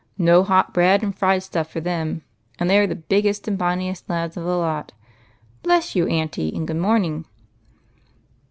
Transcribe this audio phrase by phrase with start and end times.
[0.17, 2.23] Ko hot bread and hied stuff for them,
[2.57, 4.93] and they are the biggest and bon niest lads of the lot.
[5.61, 7.25] Bless you, auntie, and good morning